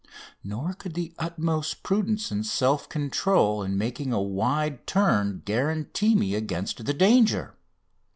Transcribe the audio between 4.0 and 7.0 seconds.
a wide turn guarantee me against the